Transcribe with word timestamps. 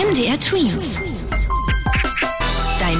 MDR 0.00 0.38
Twins. 0.38 1.09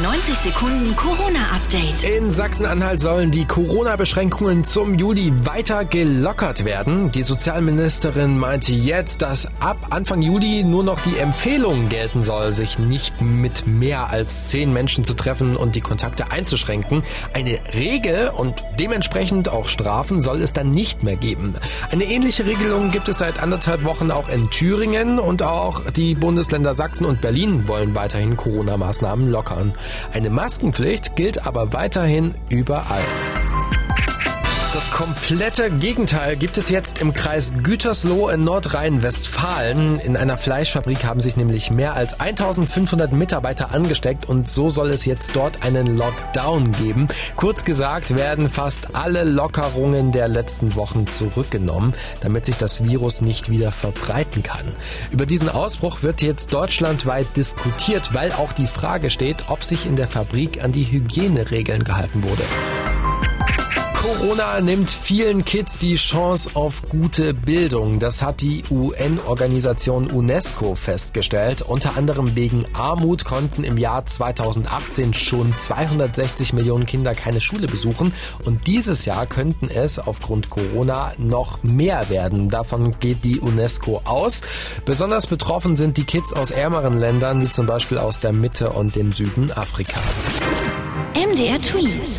Dein 0.00 0.12
90 0.12 0.34
Sekunden 0.36 0.96
Corona-Update. 0.96 2.04
In 2.04 2.32
Sachsen-Anhalt 2.32 3.00
sollen 3.00 3.30
die 3.30 3.44
Corona-Beschränkungen 3.44 4.64
zum 4.64 4.94
Juli 4.94 5.32
weiter 5.44 5.84
gelockert 5.84 6.64
werden. 6.64 7.10
Die 7.10 7.22
Sozialministerin 7.22 8.38
meinte 8.38 8.72
jetzt, 8.72 9.20
dass 9.20 9.48
ab 9.60 9.88
Anfang 9.90 10.22
Juli 10.22 10.64
nur 10.64 10.84
noch 10.84 11.00
die 11.00 11.18
Empfehlung 11.18 11.88
gelten 11.88 12.24
soll, 12.24 12.52
sich 12.52 12.78
nicht 12.78 13.20
mit 13.20 13.66
mehr 13.66 14.08
als 14.08 14.48
zehn 14.48 14.72
Menschen 14.72 15.04
zu 15.04 15.12
treffen 15.14 15.56
und 15.56 15.74
die 15.74 15.80
Kontakte 15.82 16.30
einzuschränken. 16.30 17.02
Eine 17.34 17.58
Regel 17.74 18.30
und 18.34 18.54
dementsprechend 18.78 19.50
auch 19.50 19.68
Strafen 19.68 20.22
soll 20.22 20.40
es 20.40 20.52
dann 20.52 20.70
nicht 20.70 21.02
mehr 21.02 21.16
geben. 21.16 21.56
Eine 21.90 22.04
ähnliche 22.04 22.46
Regelung 22.46 22.90
gibt 22.90 23.08
es 23.08 23.18
seit 23.18 23.42
anderthalb 23.42 23.84
Wochen 23.84 24.10
auch 24.10 24.28
in 24.30 24.48
Thüringen 24.50 25.18
und 25.18 25.42
auch 25.42 25.90
die 25.90 26.14
Bundesländer 26.14 26.74
Sachsen 26.74 27.04
und 27.04 27.20
Berlin 27.20 27.68
wollen 27.68 27.94
weiterhin 27.94 28.36
Corona-Maßnahmen 28.36 29.28
lockern. 29.28 29.74
Eine 30.12 30.30
Maskenpflicht 30.30 31.16
gilt 31.16 31.46
aber 31.46 31.72
weiterhin 31.72 32.34
überall. 32.48 33.04
Komplette 34.90 35.70
Gegenteil 35.70 36.36
gibt 36.36 36.58
es 36.58 36.68
jetzt 36.68 36.98
im 36.98 37.14
Kreis 37.14 37.54
Gütersloh 37.62 38.28
in 38.28 38.44
Nordrhein-Westfalen. 38.44 39.98
In 40.00 40.16
einer 40.16 40.36
Fleischfabrik 40.36 41.04
haben 41.04 41.20
sich 41.20 41.36
nämlich 41.36 41.70
mehr 41.70 41.94
als 41.94 42.20
1500 42.20 43.12
Mitarbeiter 43.12 43.70
angesteckt 43.70 44.28
und 44.28 44.48
so 44.48 44.68
soll 44.68 44.90
es 44.90 45.06
jetzt 45.06 45.34
dort 45.36 45.62
einen 45.62 45.96
Lockdown 45.96 46.72
geben. 46.72 47.08
Kurz 47.36 47.64
gesagt 47.64 48.16
werden 48.16 48.50
fast 48.50 48.94
alle 48.94 49.24
Lockerungen 49.24 50.12
der 50.12 50.28
letzten 50.28 50.74
Wochen 50.74 51.06
zurückgenommen, 51.06 51.94
damit 52.20 52.44
sich 52.44 52.56
das 52.56 52.84
Virus 52.84 53.22
nicht 53.22 53.48
wieder 53.48 53.72
verbreiten 53.72 54.42
kann. 54.42 54.74
Über 55.12 55.24
diesen 55.24 55.48
Ausbruch 55.48 56.02
wird 56.02 56.20
jetzt 56.20 56.52
deutschlandweit 56.52 57.36
diskutiert, 57.36 58.12
weil 58.12 58.32
auch 58.32 58.52
die 58.52 58.66
Frage 58.66 59.08
steht, 59.08 59.44
ob 59.48 59.64
sich 59.64 59.86
in 59.86 59.96
der 59.96 60.08
Fabrik 60.08 60.62
an 60.62 60.72
die 60.72 60.84
Hygieneregeln 60.84 61.84
gehalten 61.84 62.22
wurde. 62.22 62.42
Corona 64.18 64.60
nimmt 64.60 64.90
vielen 64.90 65.44
Kids 65.44 65.78
die 65.78 65.94
Chance 65.94 66.50
auf 66.54 66.82
gute 66.88 67.32
Bildung. 67.32 68.00
Das 68.00 68.22
hat 68.22 68.40
die 68.40 68.64
UN-Organisation 68.68 70.10
UNESCO 70.10 70.74
festgestellt. 70.74 71.62
Unter 71.62 71.96
anderem 71.96 72.34
wegen 72.34 72.66
Armut 72.72 73.24
konnten 73.24 73.62
im 73.62 73.78
Jahr 73.78 74.04
2018 74.04 75.14
schon 75.14 75.54
260 75.54 76.52
Millionen 76.54 76.86
Kinder 76.86 77.14
keine 77.14 77.40
Schule 77.40 77.68
besuchen. 77.68 78.12
Und 78.44 78.66
dieses 78.66 79.04
Jahr 79.04 79.26
könnten 79.26 79.68
es 79.68 80.00
aufgrund 80.00 80.50
Corona 80.50 81.12
noch 81.16 81.62
mehr 81.62 82.10
werden. 82.10 82.48
Davon 82.48 82.98
geht 82.98 83.22
die 83.22 83.38
UNESCO 83.38 84.00
aus. 84.04 84.40
Besonders 84.84 85.28
betroffen 85.28 85.76
sind 85.76 85.96
die 85.96 86.04
Kids 86.04 86.32
aus 86.32 86.50
ärmeren 86.50 86.98
Ländern, 86.98 87.42
wie 87.42 87.50
zum 87.50 87.66
Beispiel 87.66 87.98
aus 87.98 88.18
der 88.18 88.32
Mitte 88.32 88.70
und 88.70 88.96
dem 88.96 89.12
Süden 89.12 89.52
Afrikas. 89.52 90.26
MDR 91.14 91.60
Twins. 91.60 92.18